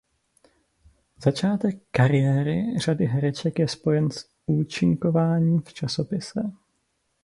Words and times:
Začátek 1.23 1.81
kariéry 1.91 2.79
řady 2.79 3.05
hereček 3.05 3.59
je 3.59 3.67
spojen 3.67 4.11
s 4.11 4.29
účinkováním 4.45 5.61
v 5.61 5.73
časopise. 5.73 6.41